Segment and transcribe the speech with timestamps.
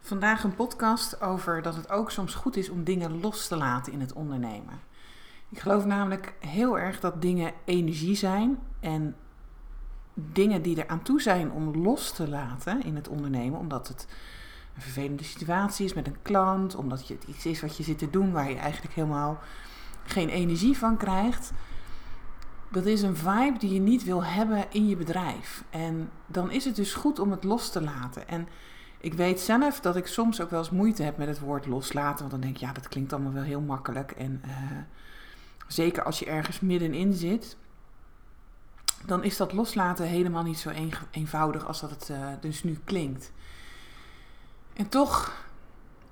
[0.00, 3.92] Vandaag een podcast over dat het ook soms goed is om dingen los te laten
[3.92, 4.80] in het ondernemen.
[5.48, 9.16] Ik geloof namelijk heel erg dat dingen energie zijn en
[10.14, 14.06] dingen die er aan toe zijn om los te laten in het ondernemen, omdat het
[14.74, 18.10] een vervelende situatie is met een klant, omdat het iets is wat je zit te
[18.10, 19.38] doen waar je eigenlijk helemaal
[20.04, 21.52] geen energie van krijgt.
[22.70, 25.64] Dat is een vibe die je niet wil hebben in je bedrijf.
[25.70, 28.28] En dan is het dus goed om het los te laten.
[28.28, 28.48] En
[29.00, 32.18] ik weet zelf dat ik soms ook wel eens moeite heb met het woord loslaten.
[32.18, 34.10] Want dan denk ik, ja, dat klinkt allemaal wel heel makkelijk.
[34.10, 34.52] En uh,
[35.66, 37.56] zeker als je ergens middenin zit,
[39.06, 42.78] dan is dat loslaten helemaal niet zo een, eenvoudig als dat het uh, dus nu
[42.84, 43.32] klinkt.
[44.72, 45.46] En toch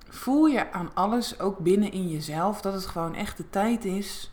[0.09, 4.31] voel je aan alles, ook binnen in jezelf, dat het gewoon echt de tijd is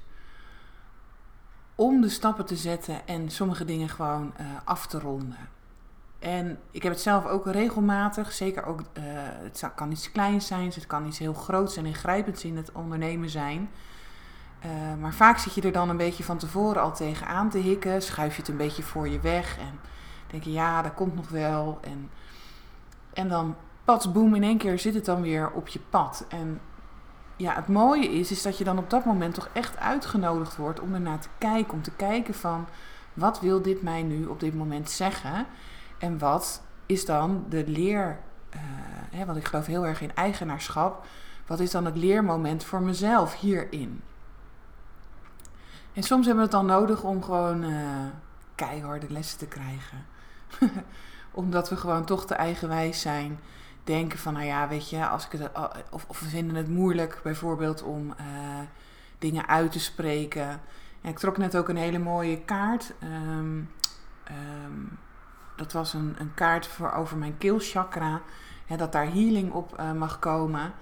[1.75, 5.49] om de stappen te zetten en sommige dingen gewoon uh, af te ronden.
[6.23, 9.03] En ik heb het zelf ook regelmatig, zeker ook, uh,
[9.41, 13.29] het kan iets kleins zijn, het kan iets heel groots en ingrijpends in het ondernemen
[13.29, 13.69] zijn.
[14.66, 18.01] Uh, maar vaak zit je er dan een beetje van tevoren al tegenaan te hikken,
[18.01, 19.79] schuif je het een beetje voor je weg en
[20.27, 21.79] denk je ja, dat komt nog wel.
[21.81, 22.09] En,
[23.13, 26.25] en dan pas boem, in één keer zit het dan weer op je pad.
[26.29, 26.61] En
[27.35, 30.79] ja, het mooie is, is dat je dan op dat moment toch echt uitgenodigd wordt
[30.79, 31.73] om ernaar te kijken.
[31.73, 32.67] Om te kijken van,
[33.13, 35.47] wat wil dit mij nu op dit moment zeggen?
[36.03, 38.19] En wat is dan de leer,
[38.55, 38.61] uh,
[39.11, 41.05] hè, want ik geloof heel erg in eigenaarschap.
[41.47, 44.01] Wat is dan het leermoment voor mezelf hierin?
[45.94, 47.79] En soms hebben we het dan nodig om gewoon uh,
[48.55, 50.05] keiharde lessen te krijgen.
[51.31, 53.39] Omdat we gewoon toch te eigenwijs zijn
[53.83, 55.49] denken van, nou ja, weet je, als ik het,
[55.89, 58.16] of, of we vinden het moeilijk bijvoorbeeld om
[59.19, 60.49] dingen uit te spreken.
[61.01, 62.94] En ik trok net ook een hele mooie kaart.
[63.03, 63.69] Um,
[65.56, 68.22] dat was een, een kaart voor over mijn keelchakra.
[68.66, 70.74] Hè, dat daar healing op uh, mag komen.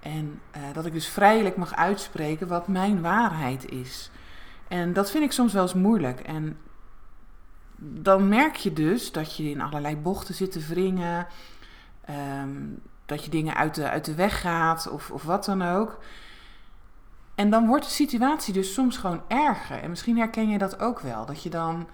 [0.00, 4.10] En uh, dat ik dus vrijelijk mag uitspreken wat mijn waarheid is.
[4.68, 6.20] En dat vind ik soms wel eens moeilijk.
[6.20, 6.58] En
[7.76, 11.26] dan merk je dus dat je in allerlei bochten zit te wringen.
[12.40, 15.98] Um, dat je dingen uit de, uit de weg gaat of, of wat dan ook.
[17.34, 19.82] En dan wordt de situatie dus soms gewoon erger.
[19.82, 21.26] En misschien herken je dat ook wel.
[21.26, 21.88] Dat je dan.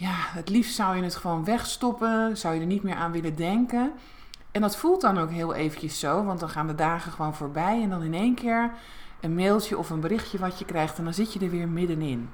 [0.00, 2.36] Ja, het liefst zou je het gewoon wegstoppen.
[2.36, 3.92] Zou je er niet meer aan willen denken.
[4.50, 6.24] En dat voelt dan ook heel eventjes zo.
[6.24, 7.82] Want dan gaan de dagen gewoon voorbij.
[7.82, 8.72] En dan in één keer
[9.20, 10.98] een mailtje of een berichtje wat je krijgt.
[10.98, 12.30] En dan zit je er weer middenin.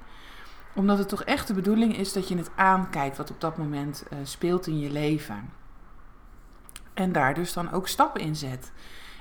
[0.74, 3.16] Omdat het toch echt de bedoeling is dat je het aankijkt.
[3.16, 5.52] Wat op dat moment uh, speelt in je leven.
[6.94, 8.72] En daar dus dan ook stappen in zet.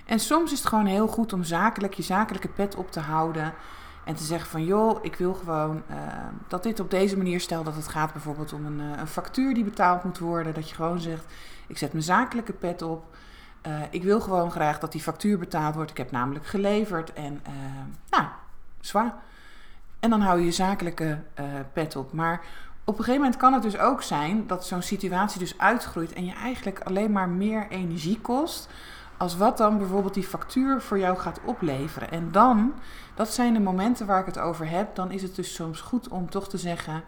[0.06, 3.53] En soms is het gewoon heel goed om zakelijk je zakelijke pet op te houden.
[4.05, 5.95] En te zeggen van joh, ik wil gewoon uh,
[6.47, 9.53] dat dit op deze manier, stel dat het gaat bijvoorbeeld om een, uh, een, factuur
[9.53, 10.53] die betaald moet worden.
[10.53, 11.25] Dat je gewoon zegt,
[11.67, 13.15] ik zet mijn zakelijke pet op.
[13.67, 15.91] Uh, ik wil gewoon graag dat die factuur betaald wordt.
[15.91, 17.41] Ik heb namelijk geleverd en
[18.09, 18.25] nou,
[18.79, 19.13] zwaar.
[19.99, 21.19] En dan hou je je zakelijke
[21.73, 22.13] pet op.
[22.13, 22.41] Maar
[22.83, 26.25] op een gegeven moment kan het dus ook zijn dat zo'n situatie dus uitgroeit en
[26.25, 28.69] je eigenlijk alleen maar meer energie kost
[29.17, 32.11] als wat dan bijvoorbeeld die factuur voor jou gaat opleveren.
[32.11, 32.73] En dan,
[33.13, 36.07] dat zijn de momenten waar ik het over heb, dan is het dus soms goed
[36.07, 37.03] om toch te zeggen,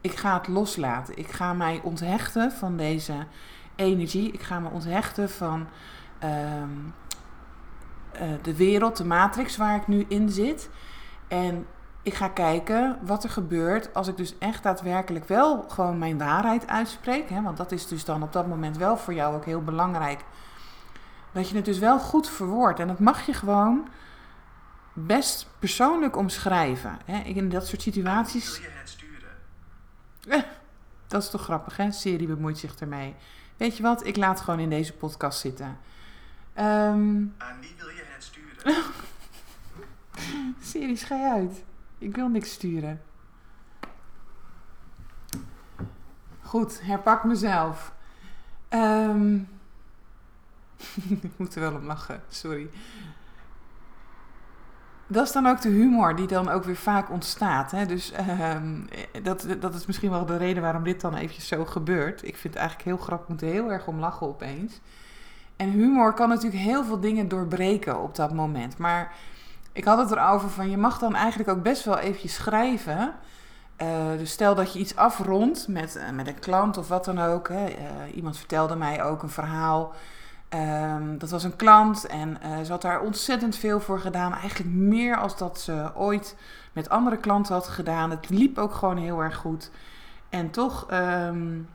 [0.00, 1.18] ik ga het loslaten.
[1.18, 3.14] Ik ga mij onthechten van deze
[3.76, 4.32] energie.
[4.32, 5.66] Ik ga me onthechten van
[6.24, 6.94] um,
[8.14, 10.70] uh, de wereld, de matrix waar ik nu in zit.
[11.28, 11.66] En
[12.02, 16.66] ik ga kijken wat er gebeurt als ik dus echt daadwerkelijk wel gewoon mijn waarheid
[16.66, 17.28] uitspreek.
[17.28, 20.24] Hè, want dat is dus dan op dat moment wel voor jou ook heel belangrijk.
[21.34, 22.80] Dat je het dus wel goed verwoordt.
[22.80, 23.88] En dat mag je gewoon
[24.92, 26.98] best persoonlijk omschrijven.
[27.04, 27.18] Hè.
[27.18, 28.58] In dat soort situaties.
[28.58, 29.30] Wil je het sturen?
[30.28, 30.42] Eh,
[31.06, 31.92] dat is toch grappig, hè?
[31.92, 33.14] Serie bemoeit zich ermee.
[33.56, 34.06] Weet je wat?
[34.06, 35.78] Ik laat gewoon in deze podcast zitten.
[36.58, 37.34] Um...
[37.38, 38.82] Aan wie wil je het sturen?
[40.72, 41.64] Serie, schij uit.
[41.98, 43.02] Ik wil niks sturen.
[46.42, 47.92] Goed, herpak mezelf.
[48.70, 49.48] Um,
[51.22, 52.70] ik moet er wel om lachen, sorry.
[55.06, 57.70] dat is dan ook de humor die dan ook weer vaak ontstaat.
[57.70, 57.86] Hè?
[57.86, 58.80] Dus ehm,
[59.22, 62.22] dat, dat is misschien wel de reden waarom dit dan eventjes zo gebeurt.
[62.22, 64.80] Ik vind het eigenlijk heel grappig, moet heel erg om lachen opeens.
[65.56, 68.78] En humor kan natuurlijk heel veel dingen doorbreken op dat moment.
[68.78, 69.14] Maar
[69.72, 73.14] ik had het erover van, je mag dan eigenlijk ook best wel eventjes schrijven...
[73.82, 77.18] Uh, dus stel dat je iets afrondt met, uh, met een klant of wat dan
[77.18, 77.48] ook.
[77.48, 77.68] Hè.
[77.68, 77.76] Uh,
[78.14, 79.94] iemand vertelde mij ook een verhaal
[80.50, 84.32] Um, dat was een klant en uh, ze had daar ontzettend veel voor gedaan.
[84.32, 86.36] Eigenlijk meer als dat ze ooit
[86.72, 88.10] met andere klanten had gedaan.
[88.10, 89.70] Het liep ook gewoon heel erg goed.
[90.28, 91.68] En toch um,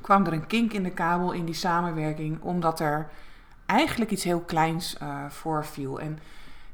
[0.00, 3.08] kwam er een kink in de kabel in die samenwerking, omdat er
[3.66, 6.00] eigenlijk iets heel kleins uh, voorviel.
[6.00, 6.18] En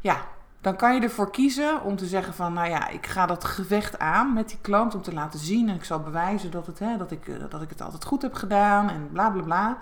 [0.01, 0.17] ja,
[0.61, 3.99] dan kan je ervoor kiezen om te zeggen van, nou ja, ik ga dat gevecht
[3.99, 6.97] aan met die klant om te laten zien en ik zal bewijzen dat, het, hè,
[6.97, 9.79] dat, ik, dat ik het altijd goed heb gedaan en bla bla bla.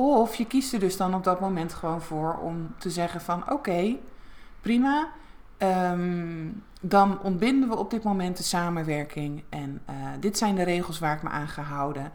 [0.00, 3.50] Of je kiest er dus dan op dat moment gewoon voor om te zeggen van
[3.50, 3.96] oké,
[4.60, 5.08] prima.
[5.58, 9.42] Um, dan ontbinden we op dit moment de samenwerking.
[9.48, 12.12] En uh, dit zijn de regels waar ik me aan ga houden.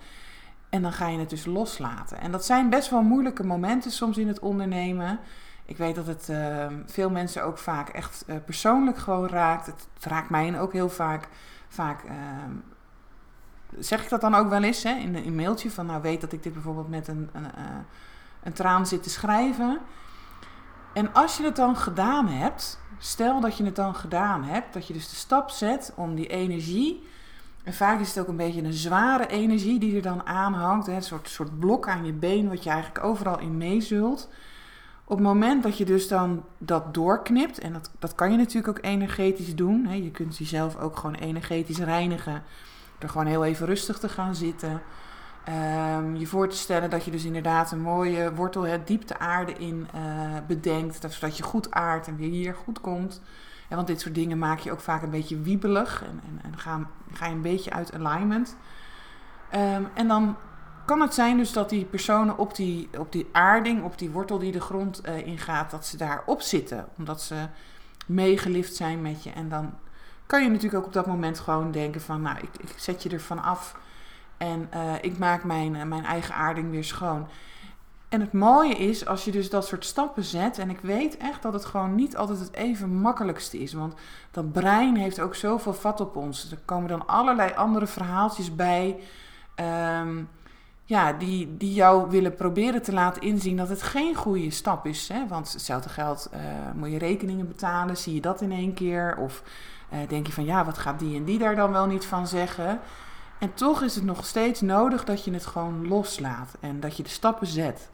[0.69, 2.19] En dan ga je het dus loslaten.
[2.19, 5.19] En dat zijn best wel moeilijke momenten soms in het ondernemen.
[5.65, 9.65] Ik weet dat het uh, veel mensen ook vaak echt uh, persoonlijk gewoon raakt.
[9.65, 11.27] Het, het, raakt mij ook heel vaak,
[11.67, 12.51] vaak ehm,
[13.79, 16.33] zeg ik dat dan ook wel eens hè, in een mailtje van nou weet dat
[16.33, 17.63] ik dit bijvoorbeeld met een, een, eh,
[18.43, 19.79] een traan zit te schrijven.
[20.93, 24.87] En als je het dan gedaan hebt, stel dat je het dan gedaan hebt, dat
[24.87, 27.03] je dus de stap zet om die energie,
[27.63, 30.93] en vaak is het ook een beetje een zware energie die er dan aanhangt, hè,
[30.93, 34.29] een soort, soort blok aan je been wat je eigenlijk overal in meezult.
[35.05, 38.67] Op het moment dat je dus dan dat doorknipt, en dat, dat kan je natuurlijk
[38.67, 42.43] ook energetisch doen, hè, je kunt jezelf ook gewoon energetisch reinigen
[43.09, 44.81] gewoon heel even rustig te gaan zitten.
[45.97, 49.53] Um, je voor te stellen dat je dus inderdaad een mooie wortel, het diepte aarde
[49.53, 50.01] in uh,
[50.47, 51.13] bedenkt.
[51.13, 53.21] Zodat je goed aardt en weer hier goed komt.
[53.69, 56.03] En want dit soort dingen maak je ook vaak een beetje wiebelig.
[56.03, 58.55] En, en, en ga, ga, je een beetje uit alignment.
[59.55, 60.35] Um, en dan
[60.85, 64.39] kan het zijn dus dat die personen op die, op die aarding, op die wortel
[64.39, 66.87] die de grond uh, ingaat, dat ze daarop zitten.
[66.97, 67.35] Omdat ze
[68.05, 69.31] meegelift zijn met je.
[69.31, 69.73] En dan
[70.25, 73.09] kan je natuurlijk ook op dat moment gewoon denken van, nou, ik, ik zet je
[73.09, 73.75] ervan af
[74.37, 77.27] en uh, ik maak mijn, uh, mijn eigen aarding weer schoon.
[78.09, 81.41] En het mooie is, als je dus dat soort stappen zet, en ik weet echt
[81.41, 83.93] dat het gewoon niet altijd het even makkelijkste is, want
[84.31, 86.51] dat brein heeft ook zoveel vat op ons.
[86.51, 88.99] Er komen dan allerlei andere verhaaltjes bij,
[89.99, 90.29] um,
[90.85, 95.07] ja, die, die jou willen proberen te laten inzien dat het geen goede stap is.
[95.07, 95.27] Hè?
[95.27, 96.39] Want hetzelfde geld, uh,
[96.75, 99.43] moet je rekeningen betalen, zie je dat in één keer, of
[100.07, 102.79] denk je van ja, wat gaat die en die daar dan wel niet van zeggen?
[103.39, 107.03] En toch is het nog steeds nodig dat je het gewoon loslaat en dat je
[107.03, 107.89] de stappen zet.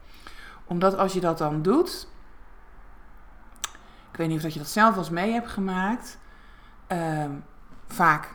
[0.65, 2.07] Omdat als je dat dan doet,
[4.11, 6.19] ik weet niet of dat je dat zelf eens mee hebt gemaakt,
[6.91, 7.25] uh,
[7.87, 8.29] vaak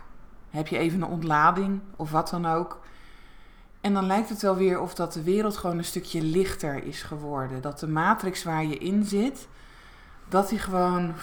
[0.50, 2.80] heb je even een ontlading of wat dan ook.
[3.80, 7.02] En dan lijkt het wel weer of dat de wereld gewoon een stukje lichter is
[7.02, 7.60] geworden.
[7.60, 9.48] Dat de matrix waar je in zit,
[10.28, 11.14] dat die gewoon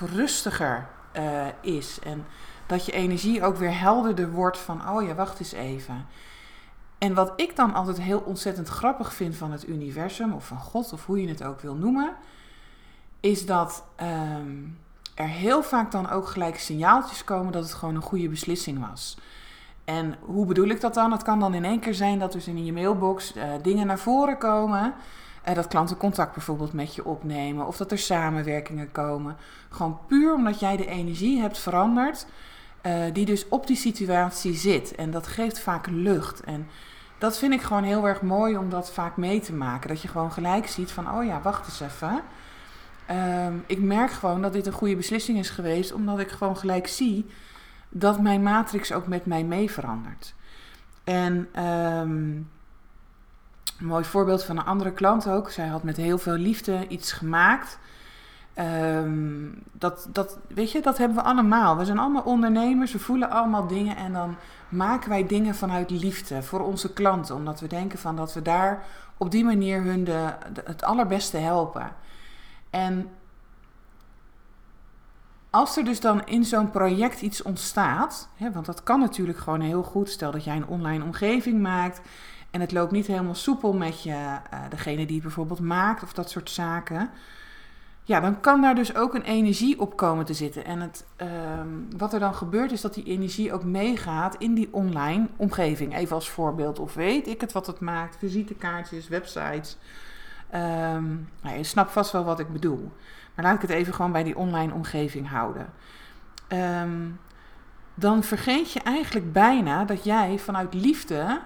[0.00, 1.98] rustiger uh, is.
[2.02, 2.26] En
[2.66, 6.06] dat je energie ook weer helderder wordt van, oh ja, wacht eens even.
[6.98, 10.92] En wat ik dan altijd heel ontzettend grappig vind van het universum, of van God,
[10.92, 12.16] of hoe je het ook wil noemen,
[13.20, 14.78] is dat um,
[15.14, 19.18] er heel vaak dan ook gelijk signaaltjes komen dat het gewoon een goede beslissing was.
[19.84, 21.12] En hoe bedoel ik dat dan?
[21.12, 23.98] Het kan dan in één keer zijn dat dus in je mailbox uh, dingen naar
[23.98, 24.94] voren komen
[25.48, 29.36] uh, dat klanten contact bijvoorbeeld met je opnemen of dat er samenwerkingen komen.
[29.68, 32.26] Gewoon puur omdat jij de energie hebt veranderd
[32.82, 34.94] uh, die dus op die situatie zit.
[34.94, 36.40] En dat geeft vaak lucht.
[36.40, 36.66] En
[37.18, 39.88] dat vind ik gewoon heel erg mooi om dat vaak mee te maken.
[39.88, 42.22] Dat je gewoon gelijk ziet van, oh ja, wacht eens even.
[43.46, 46.86] Um, ik merk gewoon dat dit een goede beslissing is geweest, omdat ik gewoon gelijk
[46.86, 47.26] zie
[47.88, 50.34] dat mijn matrix ook met mij mee verandert.
[51.04, 52.50] En um,
[53.78, 55.50] een mooi voorbeeld van een andere klant ook.
[55.50, 57.78] Zij had met heel veel liefde iets gemaakt.
[58.58, 61.76] Um, dat, dat, weet je, dat hebben we allemaal.
[61.76, 64.36] We zijn allemaal ondernemers, we voelen allemaal dingen en dan
[64.68, 67.34] maken wij dingen vanuit liefde voor onze klanten.
[67.34, 68.84] Omdat we denken van dat we daar
[69.16, 71.92] op die manier hun de, de, het allerbeste helpen.
[72.70, 73.10] En
[75.50, 79.60] als er dus dan in zo'n project iets ontstaat, hè, want dat kan natuurlijk gewoon
[79.60, 80.10] heel goed.
[80.10, 82.00] Stel dat jij een online omgeving maakt
[82.50, 86.12] en het loopt niet helemaal soepel met je, uh, degene die het bijvoorbeeld maakt of
[86.12, 87.10] dat soort zaken.
[88.02, 90.64] Ja, dan kan daar dus ook een energie op komen te zitten.
[90.64, 91.28] En het, uh,
[91.96, 95.96] wat er dan gebeurt is dat die energie ook meegaat in die online omgeving.
[95.96, 99.76] Even als voorbeeld, of weet ik het wat het maakt, visitekaartjes, websites.
[100.54, 102.92] Um, nou, je snapt vast wel wat ik bedoel.
[103.34, 105.72] Maar laat ik het even gewoon bij die online omgeving houden.
[106.48, 107.06] Ehm,
[107.94, 111.40] dan vergeet je eigenlijk bijna dat jij vanuit liefde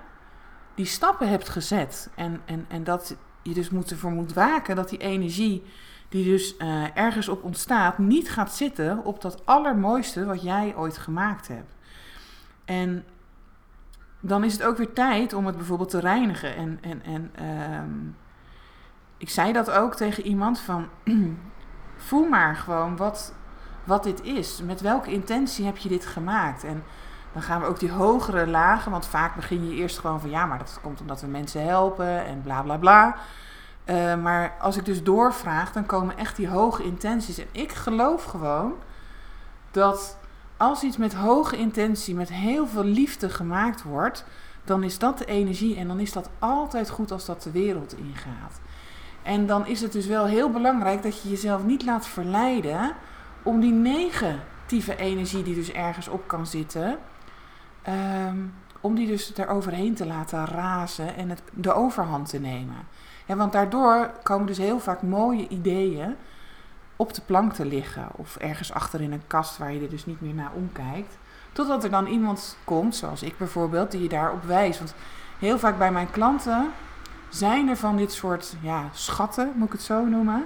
[0.74, 2.10] die stappen hebt gezet.
[2.14, 5.64] En, en, en dat je dus moet ervoor moet waken dat die energie
[6.08, 10.98] die dus uh, ergens op ontstaat, niet gaat zitten op dat allermooiste wat jij ooit
[10.98, 11.74] gemaakt hebt.
[12.64, 13.04] En
[14.20, 16.56] dan is het ook weer tijd om het bijvoorbeeld te reinigen.
[16.56, 18.12] En, en, en uh,
[19.16, 20.88] ik zei dat ook tegen iemand van
[21.96, 23.34] voel maar gewoon wat,
[23.84, 24.62] wat dit is.
[24.62, 26.64] Met welke intentie heb je dit gemaakt?
[26.64, 26.82] En
[27.32, 30.46] dan gaan we ook die hogere lagen, want vaak begin je eerst gewoon van ja,
[30.46, 33.16] maar dat komt omdat we mensen helpen en bla bla bla.
[33.84, 37.38] Uh, maar als ik dus doorvraag, dan komen echt die hoge intenties.
[37.38, 38.72] En ik geloof gewoon
[39.70, 40.16] dat
[40.56, 44.24] als iets met hoge intentie, met heel veel liefde gemaakt wordt,
[44.64, 47.96] dan is dat de energie en dan is dat altijd goed als dat de wereld
[47.96, 48.60] ingaat.
[49.22, 52.92] En dan is het dus wel heel belangrijk dat je jezelf niet laat verleiden
[53.42, 56.98] om die negatieve energie die dus ergens op kan zitten,
[57.88, 62.76] um, om die dus eroverheen te laten razen en het, de overhand te nemen.
[63.26, 66.16] Want daardoor komen dus heel vaak mooie ideeën
[66.96, 68.08] op de plank te liggen.
[68.16, 71.18] Of ergens achter in een kast waar je er dus niet meer naar omkijkt.
[71.52, 74.78] Totdat er dan iemand komt, zoals ik bijvoorbeeld, die je daarop wijst.
[74.78, 74.94] Want
[75.38, 76.70] heel vaak bij mijn klanten
[77.28, 80.44] zijn er van dit soort ja, schatten, moet ik het zo noemen.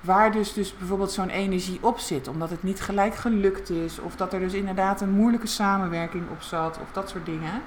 [0.00, 3.98] Waar dus, dus bijvoorbeeld zo'n energie op zit, omdat het niet gelijk gelukt is.
[3.98, 7.62] Of dat er dus inderdaad een moeilijke samenwerking op zat, of dat soort dingen.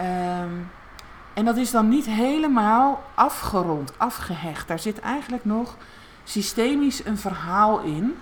[0.00, 0.70] Um,
[1.34, 4.68] en dat is dan niet helemaal afgerond, afgehecht.
[4.68, 5.76] Daar zit eigenlijk nog
[6.24, 8.16] systemisch een verhaal in.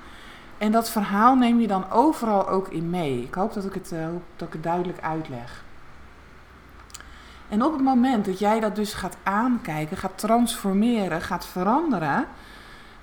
[0.59, 3.23] En dat verhaal neem je dan overal ook in mee.
[3.23, 5.65] Ik hoop dat ik het, uh, dat ik het duidelijk uitleg.
[7.49, 12.27] En op het moment dat jij dat dus gaat aankijken, gaat transformeren, gaat veranderen,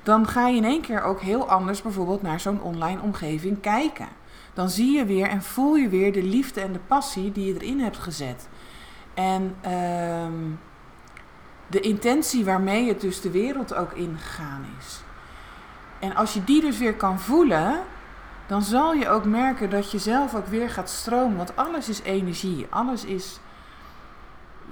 [0.03, 4.08] dan ga je in één keer ook heel anders bijvoorbeeld naar zo'n online omgeving kijken.
[4.53, 7.53] Dan zie je weer en voel je weer de liefde en de passie die je
[7.53, 8.48] erin hebt gezet.
[9.13, 9.56] En
[10.24, 10.60] um,
[11.68, 15.01] de intentie waarmee het dus de wereld ook ingegaan is.
[16.00, 17.79] En als je die dus weer kan voelen,
[18.48, 21.38] dan zal je ook merken dat je zelf ook weer gaat stromen.
[21.38, 22.68] Want alles is energie.
[22.70, 23.39] Alles is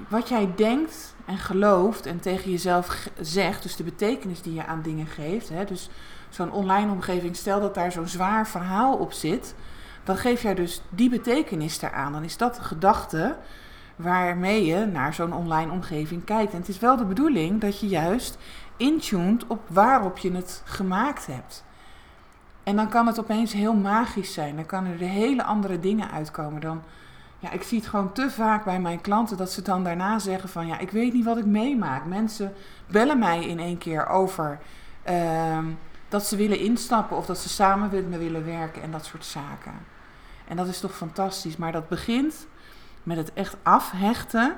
[0.08, 3.64] wat jij denkt en gelooft en tegen jezelf zegt.
[3.64, 5.50] Dus de betekenis die je aan dingen geeft.
[5.50, 5.90] Hè, dus
[6.30, 9.56] zo'n online omgeving, stel dat daar zo'n zwaar verhaal op zit.
[10.04, 12.12] Dan geef jij dus die betekenis eraan.
[12.12, 13.36] Dan is dat de gedachte
[13.96, 16.52] waarmee je naar zo'n online omgeving kijkt.
[16.52, 18.38] En het is wel de bedoeling dat je juist
[18.78, 21.66] intuned op waarop je het gemaakt hebt.
[22.64, 24.56] En dan kan het opeens heel magisch zijn.
[24.56, 26.62] Dan kan er hele andere dingen uitkomen.
[26.62, 26.82] Dan,
[27.40, 30.50] ja, ik zie het gewoon te vaak bij mijn klanten dat ze dan daarna zeggen
[30.50, 32.06] van ja, ik weet niet wat ik meemaak.
[32.06, 32.54] Mensen
[32.88, 34.60] bellen mij in één keer over
[35.10, 35.58] uh,
[36.10, 39.26] dat ze willen instappen of dat ze samen met me willen werken en dat soort
[39.26, 39.74] zaken.
[40.48, 41.58] En dat is toch fantastisch.
[41.58, 42.48] Maar dat begint
[43.04, 44.58] met het echt afhechten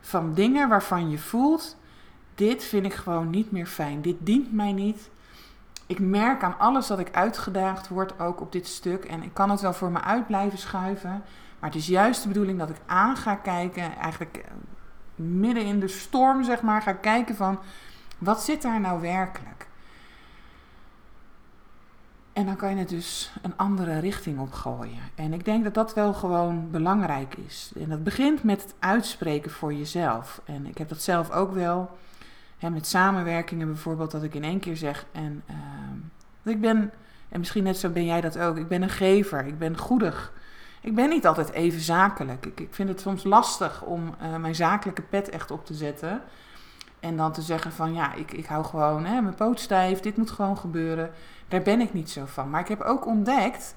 [0.00, 1.76] van dingen waarvan je voelt:
[2.34, 4.02] dit vind ik gewoon niet meer fijn.
[4.02, 5.10] Dit dient mij niet.
[5.86, 9.04] Ik merk aan alles dat ik uitgedaagd word, ook op dit stuk.
[9.04, 11.22] En ik kan het wel voor me uit blijven schuiven.
[11.58, 14.50] Maar het is juist de bedoeling dat ik aan ga kijken, eigenlijk eh,
[15.14, 17.58] midden in de storm, zeg maar, ga kijken van
[18.18, 19.66] wat zit daar nou werkelijk?
[22.38, 25.00] En dan kan je het dus een andere richting op gooien.
[25.14, 27.72] En ik denk dat dat wel gewoon belangrijk is.
[27.76, 30.40] En dat begint met het uitspreken voor jezelf.
[30.44, 31.98] En ik heb dat zelf ook wel.
[32.58, 35.06] Hè, met samenwerkingen bijvoorbeeld, dat ik in één keer zeg.
[35.12, 36.92] En uh, ik ben,
[37.28, 38.56] en misschien net zo ben jij dat ook.
[38.56, 40.32] Ik ben een gever, ik ben goedig.
[40.88, 42.46] Ik ben niet altijd even zakelijk.
[42.46, 46.22] Ik, ik vind het soms lastig om uh, mijn zakelijke pet echt op te zetten.
[47.00, 50.16] En dan te zeggen van ja, ik, ik hou gewoon hè, mijn poot stijf, dit
[50.16, 51.10] moet gewoon gebeuren.
[51.48, 52.50] Daar ben ik niet zo van.
[52.50, 53.74] Maar ik heb ook ontdekt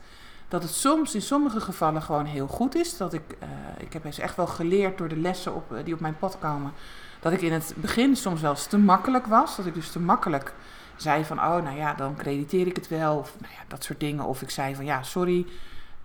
[0.48, 2.98] dat het soms in sommige gevallen gewoon heel goed is.
[2.98, 6.00] Dat ik, uh, ik heb eens echt wel geleerd door de lessen op, die op
[6.00, 6.72] mijn pad komen.
[7.20, 9.56] Dat ik in het begin soms wel te makkelijk was.
[9.56, 10.54] Dat ik dus te makkelijk
[10.96, 13.18] zei van, oh nou ja, dan crediteer ik het wel.
[13.18, 14.26] Of nou ja, dat soort dingen.
[14.26, 15.48] Of ik zei van, ja, sorry,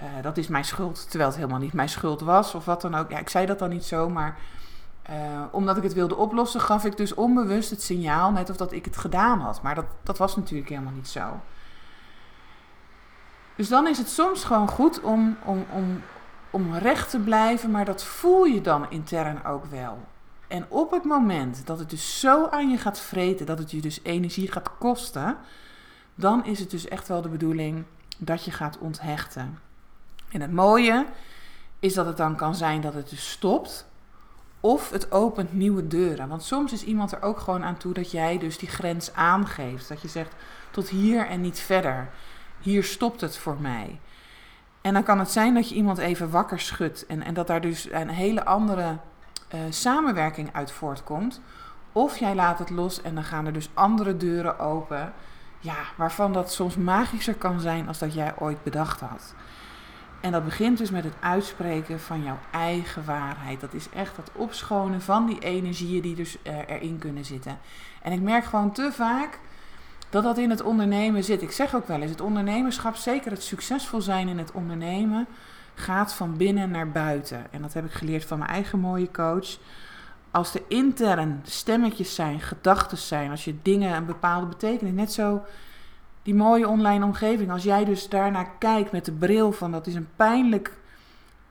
[0.03, 1.07] uh, dat is mijn schuld.
[1.11, 2.55] Terwijl het helemaal niet mijn schuld was.
[2.55, 3.11] Of wat dan ook.
[3.11, 4.39] Ja, ik zei dat dan niet zo, maar
[5.11, 8.73] uh, omdat ik het wilde oplossen, gaf ik dus onbewust het signaal, net of dat
[8.73, 9.63] ik het gedaan had.
[9.63, 11.41] Maar dat, dat was natuurlijk helemaal niet zo.
[13.57, 16.03] Dus dan is het soms gewoon goed om, om, om,
[16.51, 19.99] om recht te blijven, maar dat voel je dan intern ook wel.
[20.49, 23.81] En op het moment dat het dus zo aan je gaat vreten, dat het je
[23.81, 25.37] dus energie gaat kosten,
[26.15, 27.85] dan is het dus echt wel de bedoeling
[28.19, 29.59] dat je gaat onthechten.
[30.37, 31.07] En het mooie
[31.79, 33.87] is dat het dan kan zijn dat het dus stopt.
[34.61, 36.29] Of het opent nieuwe deuren.
[36.29, 39.89] Want soms is iemand er ook gewoon aan toe dat jij dus die grens aangeeft.
[39.89, 40.35] Dat je zegt,
[40.71, 42.09] tot hier en niet verder.
[42.61, 44.01] Hier stopt het voor mij.
[44.81, 47.61] En dan kan het zijn dat je iemand even wakker schudt en, en dat daar
[47.61, 48.99] dus een hele andere
[49.55, 51.41] uh, samenwerking uit voortkomt.
[51.93, 55.13] Of jij laat het los en dan gaan er dus andere deuren open.
[55.59, 59.35] Ja, waarvan dat soms magischer kan zijn als dat jij ooit bedacht had.
[60.21, 63.61] En dat begint dus met het uitspreken van jouw eigen waarheid.
[63.61, 67.59] Dat is echt het opschonen van die energieën die dus uh, erin kunnen zitten.
[68.03, 69.39] En ik merk gewoon te vaak
[70.11, 71.43] dat dat in het ondernemen zit.
[71.43, 75.27] Ik zeg ook wel eens, het ondernemerschap, zeker het succesvol zijn in het ondernemen,
[75.75, 77.53] gaat van binnen naar buiten.
[77.53, 79.59] En dat heb ik geleerd van mijn eigen mooie coach.
[80.31, 85.43] Als er intern stemmetjes zijn, gedachten zijn, als je dingen een bepaalde betekenis, net zo
[86.27, 89.95] die mooie online omgeving, als jij dus daarnaar kijkt met de bril van dat is
[89.95, 90.73] een pijnlijk,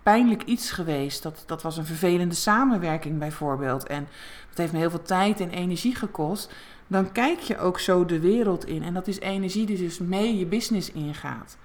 [0.03, 4.07] pijnlijk iets geweest, dat, dat was een vervelende samenwerking bijvoorbeeld en
[4.49, 6.53] dat heeft me heel veel tijd en energie gekost,
[6.87, 10.37] dan kijk je ook zo de wereld in en dat is energie die dus mee
[10.37, 11.57] je business ingaat.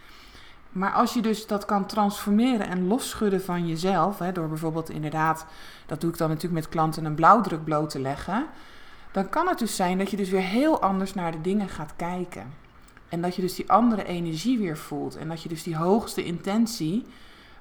[0.73, 5.47] Maar als je dus dat kan transformeren en losschudden van jezelf, hè, door bijvoorbeeld inderdaad,
[5.87, 8.47] dat doe ik dan natuurlijk met klanten, een blauwdruk bloot te leggen,
[9.13, 11.93] dan kan het dus zijn dat je dus weer heel anders naar de dingen gaat
[11.97, 12.69] kijken.
[13.11, 15.17] En dat je dus die andere energie weer voelt.
[15.17, 17.07] En dat je dus die hoogste intentie,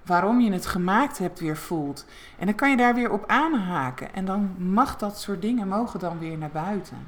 [0.05, 2.05] waarom je het gemaakt hebt, weer voelt.
[2.37, 4.13] En dan kan je daar weer op aanhaken.
[4.13, 7.07] En dan mag dat soort dingen mogen dan weer naar buiten.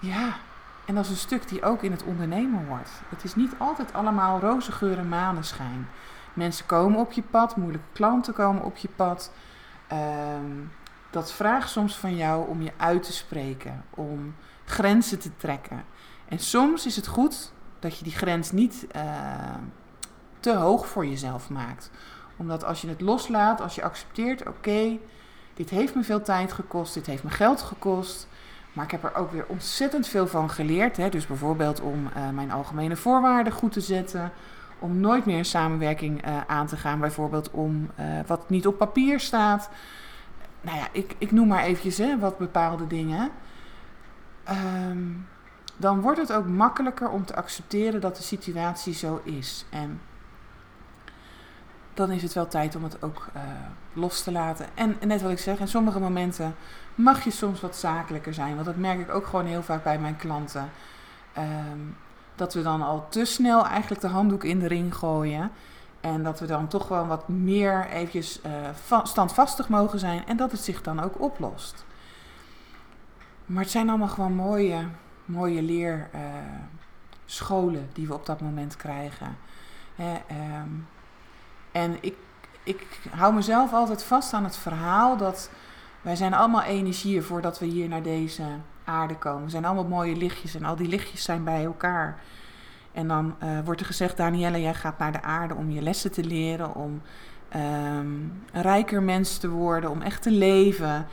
[0.00, 0.36] Ja,
[0.84, 2.90] en dat is een stuk die ook in het ondernemen wordt.
[3.08, 5.88] Het is niet altijd allemaal roze geur en maneschijn.
[6.34, 9.32] Mensen komen op je pad, moeilijke klanten komen op je pad.
[9.86, 10.56] Ehm,
[11.10, 15.84] dat vraagt soms van jou om je uit te spreken, om grenzen te trekken.
[16.30, 19.02] En soms is het goed dat je die grens niet uh,
[20.40, 21.90] te hoog voor jezelf maakt.
[22.36, 24.98] Omdat als je het loslaat, als je accepteert, oké,
[25.54, 28.28] dit heeft me veel tijd gekost, dit heeft me geld gekost.
[28.72, 30.96] Maar ik heb er ook weer ontzettend veel van geleerd.
[30.96, 31.08] Hè?
[31.08, 34.32] Dus bijvoorbeeld om uh, mijn algemene voorwaarden goed te zetten.
[34.78, 37.00] Om nooit meer een samenwerking uh, aan te gaan.
[37.00, 37.90] Bijvoorbeeld om
[38.26, 39.70] wat niet op papier staat.
[40.60, 43.30] Nou ja, ik, ik noem maar eventjes hè, wat bepaalde dingen.
[44.88, 45.26] Um,
[45.80, 49.64] dan wordt het ook makkelijker om te accepteren dat de situatie zo is.
[49.70, 50.00] En
[51.94, 53.42] dan is het wel tijd om het ook uh,
[53.92, 54.66] los te laten.
[54.74, 56.54] En, net wat ik zeg, in sommige momenten
[56.94, 58.54] mag je soms wat zakelijker zijn.
[58.54, 60.70] Want dat merk ik ook gewoon heel vaak bij mijn klanten.
[61.38, 61.96] Um,
[62.34, 65.50] dat we dan al te snel eigenlijk de handdoek in de ring gooien.
[66.00, 68.40] En dat we dan toch wel wat meer eventjes
[68.90, 70.26] uh, standvastig mogen zijn.
[70.26, 71.84] En dat het zich dan ook oplost.
[73.46, 74.84] Maar het zijn allemaal gewoon mooie
[75.30, 79.36] mooie leerscholen uh, die we op dat moment krijgen.
[80.30, 80.86] Um,
[81.72, 82.14] en ik,
[82.62, 85.50] ik hou mezelf altijd vast aan het verhaal dat
[86.00, 88.44] wij zijn allemaal energieën voordat we hier naar deze
[88.84, 89.44] aarde komen.
[89.44, 92.20] We zijn allemaal mooie lichtjes en al die lichtjes zijn bij elkaar.
[92.92, 96.12] En dan uh, wordt er gezegd, Danielle, jij gaat naar de aarde om je lessen
[96.12, 97.02] te leren, om
[97.56, 101.06] um, een rijker mens te worden, om echt te leven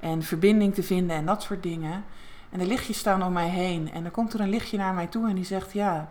[0.00, 2.04] en verbinding te vinden en dat soort dingen.
[2.54, 3.92] En de lichtjes staan om mij heen.
[3.92, 6.08] En dan komt er een lichtje naar mij toe en die zegt: Ja,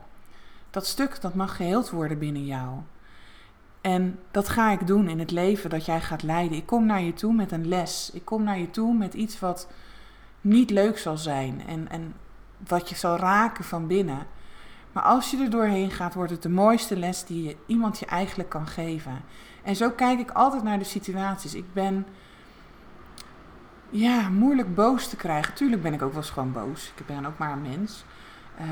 [0.69, 2.69] dat stuk dat mag geheeld worden binnen jou.
[3.81, 6.57] En dat ga ik doen in het leven dat jij gaat leiden.
[6.57, 8.09] Ik kom naar je toe met een les.
[8.13, 9.67] Ik kom naar je toe met iets wat
[10.41, 12.13] niet leuk zal zijn en, en
[12.67, 14.27] wat je zal raken van binnen.
[14.91, 18.05] Maar als je er doorheen gaat, wordt het de mooiste les die je, iemand je
[18.05, 19.21] eigenlijk kan geven.
[19.63, 21.53] En zo kijk ik altijd naar de situaties.
[21.53, 22.05] Ik ben
[23.93, 25.53] ja, moeilijk boos te krijgen.
[25.53, 26.91] Tuurlijk ben ik ook wel eens gewoon boos.
[26.95, 28.05] Ik ben ook maar een mens.
[28.61, 28.67] Uh,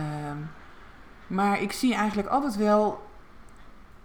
[1.28, 3.10] maar ik zie eigenlijk altijd wel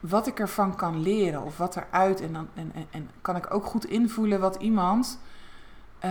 [0.01, 2.21] wat ik ervan kan leren of wat eruit.
[2.21, 5.19] En, dan, en, en, kan ik ook goed invoelen wat iemand,
[6.05, 6.11] uh,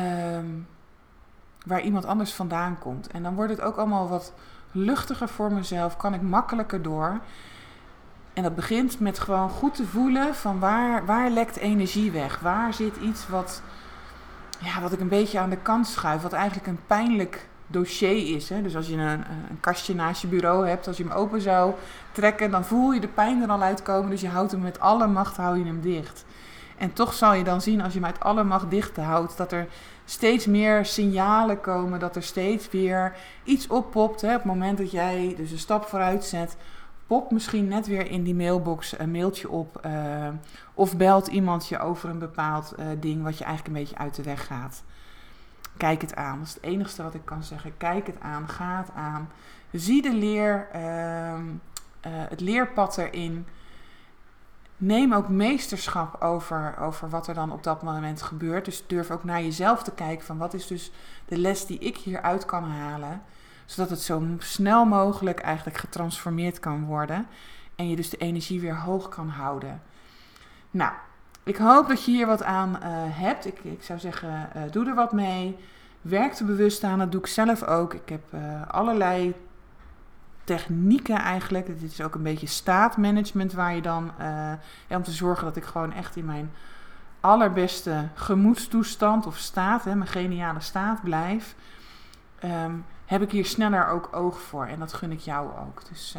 [1.66, 3.08] waar iemand anders vandaan komt.
[3.08, 4.34] En dan wordt het ook allemaal wat
[4.72, 5.98] luchtiger voor mezelf.
[5.98, 7.20] Kan ik makkelijker door.
[8.34, 12.40] En dat begint met gewoon goed te voelen van waar, waar lekt energie weg?
[12.40, 13.62] Waar zit iets wat
[14.60, 18.50] ja, wat ik een beetje aan de kant schuif, wat eigenlijk een pijnlijk dossier is.
[18.50, 18.62] Hè?
[18.62, 21.74] Dus als je een, een, kastje naast je bureau hebt, als je hem open zou
[22.12, 24.10] trekken, dan voel je de pijn er al uitkomen.
[24.10, 26.26] Dus je houdt hem met alle macht hou je hem dicht.
[26.78, 29.52] En toch zal je dan zien, als je hem uit alle macht dicht houdt, dat
[29.52, 29.68] er
[30.06, 33.14] steeds meer signalen komen, dat er steeds weer
[33.44, 34.22] iets oppopt.
[34.22, 34.28] Hè?
[34.28, 36.58] Op het moment dat jij dus een stap vooruit zet,
[37.08, 39.82] popt misschien net weer in die mailbox een mailtje op.
[39.86, 40.28] Uh,
[40.74, 44.16] of belt iemand je over een bepaald uh, ding wat je eigenlijk een beetje uit
[44.16, 44.84] de weg gaat.
[45.78, 46.38] Kijk het aan.
[46.38, 47.78] Dat is het enige wat ik kan zeggen.
[47.78, 48.50] Kijk het aan.
[48.50, 49.30] Ga het aan.
[49.72, 51.40] Zie de leer, uh,
[52.02, 53.48] het leerpad erin.
[54.78, 58.66] Neem ook meesterschap over, over wat er dan op dat moment gebeurt.
[58.66, 60.92] Dus durf ook naar jezelf te kijken van wat is dus
[61.26, 63.22] de les die ik hieruit kan halen.
[63.66, 67.28] Zodat het zo snel mogelijk eigenlijk getransformeerd kan worden.
[67.76, 69.82] En je dus de energie weer hoog kan houden.
[70.72, 70.92] Nou,
[71.44, 72.80] ik hoop dat je hier wat aan uh,
[73.20, 73.46] hebt.
[73.46, 75.58] Ik, ik zou zeggen, uh, doe er wat mee.
[76.02, 77.00] Werk er bewust aan.
[77.00, 77.94] Dat doe ik zelf ook.
[77.94, 79.34] Ik heb uh, allerlei
[80.44, 81.80] technieken eigenlijk.
[81.80, 84.12] Dit is ook een beetje staatmanagement waar je dan...
[84.90, 86.52] om te zorgen dat ik gewoon echt in mijn
[87.20, 91.56] allerbeste gemoedstoestand of staat, hè, mijn geniale staat blijf...
[92.44, 94.66] Um, heb ik hier sneller ook oog voor.
[94.66, 95.88] En dat gun ik jou ook.
[95.90, 96.16] Dus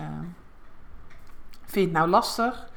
[1.60, 2.68] vind je het nou lastig?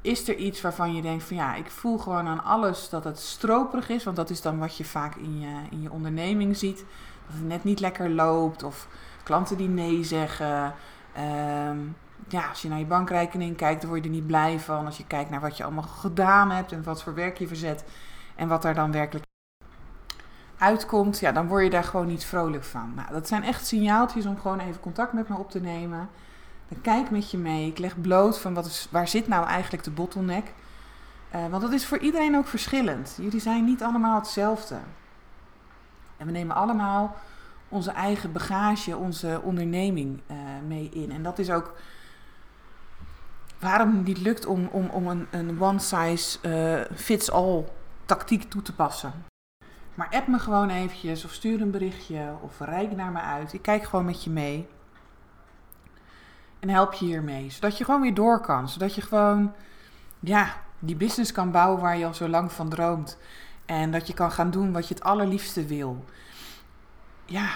[0.00, 3.18] Is er iets waarvan je denkt van ja, ik voel gewoon aan alles dat het
[3.18, 4.04] stroperig is.
[4.04, 6.78] Want dat is dan wat je vaak in je, in je onderneming ziet.
[7.26, 8.62] Dat het net niet lekker loopt.
[8.62, 8.88] Of
[9.22, 10.74] klanten die nee zeggen.
[11.68, 11.96] Um,
[12.28, 14.86] ja, als je naar je bankrekening kijkt, dan word je er niet blij van.
[14.86, 17.84] Als je kijkt naar wat je allemaal gedaan hebt en wat voor werk je verzet.
[18.36, 19.28] En wat daar dan werkelijk
[20.60, 22.92] uitkomt, ja, dan word je daar gewoon niet vrolijk van.
[22.96, 26.08] Nou, dat zijn echt signaaltjes om gewoon even contact met me op te nemen.
[26.68, 27.66] Dan kijk met je mee.
[27.66, 30.52] Ik leg bloot van wat is, waar zit nou eigenlijk de bottleneck.
[31.34, 33.18] Uh, want dat is voor iedereen ook verschillend.
[33.20, 34.78] Jullie zijn niet allemaal hetzelfde.
[36.16, 37.16] En we nemen allemaal
[37.68, 41.12] onze eigen bagage, onze onderneming uh, mee in.
[41.12, 41.74] En dat is ook
[43.58, 47.64] waarom het niet lukt om, om, om een, een one size uh, fits all
[48.04, 49.29] tactiek toe te passen.
[50.00, 53.52] Maar app me gewoon eventjes of stuur een berichtje of rijk naar me uit.
[53.52, 54.68] Ik kijk gewoon met je mee.
[56.60, 57.50] En help je hiermee.
[57.50, 58.68] Zodat je gewoon weer door kan.
[58.68, 59.52] Zodat je gewoon,
[60.20, 63.18] ja, die business kan bouwen waar je al zo lang van droomt.
[63.66, 66.04] En dat je kan gaan doen wat je het allerliefste wil.
[67.24, 67.48] Ja,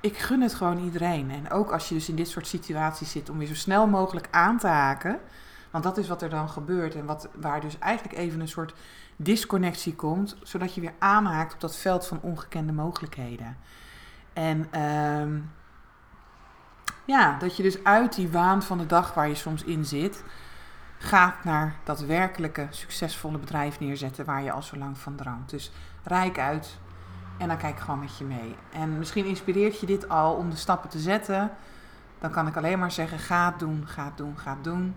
[0.00, 1.30] ik gun het gewoon iedereen.
[1.30, 4.28] En ook als je dus in dit soort situaties zit, om weer zo snel mogelijk
[4.30, 5.20] aan te haken.
[5.76, 6.94] Want dat is wat er dan gebeurt.
[6.94, 8.74] En wat, waar dus eigenlijk even een soort
[9.16, 10.36] disconnectie komt.
[10.42, 13.56] Zodat je weer aanhaakt op dat veld van ongekende mogelijkheden.
[14.32, 15.40] En uh,
[17.04, 20.24] ja, dat je dus uit die waan van de dag waar je soms in zit,
[20.98, 25.50] gaat naar dat werkelijke succesvolle bedrijf neerzetten waar je al zo lang van droomt.
[25.50, 26.78] Dus rijk uit
[27.38, 28.56] en dan kijk ik gewoon met je mee.
[28.72, 31.50] En misschien inspireert je dit al om de stappen te zetten.
[32.18, 34.94] Dan kan ik alleen maar zeggen: ga het doen, ga het doen, ga het doen.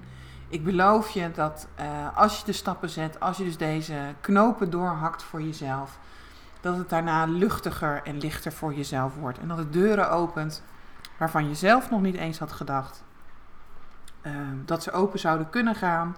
[0.49, 4.69] Ik beloof je dat uh, als je de stappen zet, als je dus deze knopen
[4.69, 5.99] doorhakt voor jezelf,
[6.61, 9.39] dat het daarna luchtiger en lichter voor jezelf wordt.
[9.39, 10.63] En dat het deuren opent
[11.17, 13.03] waarvan je zelf nog niet eens had gedacht
[14.21, 14.33] uh,
[14.65, 16.15] dat ze open zouden kunnen gaan.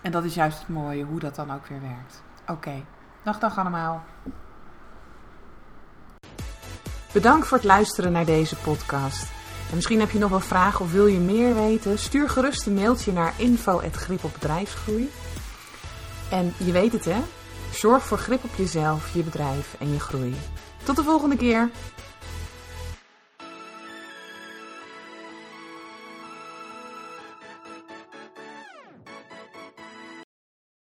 [0.00, 2.22] En dat is juist het mooie, hoe dat dan ook weer werkt.
[2.46, 2.84] Oké,
[3.22, 4.02] dag dag allemaal.
[7.12, 9.41] Bedankt voor het luisteren naar deze podcast.
[9.72, 11.98] En misschien heb je nog wel vragen of wil je meer weten?
[11.98, 15.10] Stuur gerust een mailtje naar info.grip op bedrijfsgroei.
[16.30, 17.20] En je weet het hè,
[17.74, 20.34] zorg voor grip op jezelf, je bedrijf en je groei.
[20.82, 21.70] Tot de volgende keer!